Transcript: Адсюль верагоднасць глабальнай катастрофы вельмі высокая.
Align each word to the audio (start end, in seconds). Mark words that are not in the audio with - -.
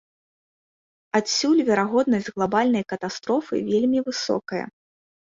Адсюль 1.19 1.61
верагоднасць 1.67 2.29
глабальнай 2.37 2.83
катастрофы 2.95 3.55
вельмі 3.69 3.99
высокая. 4.09 4.65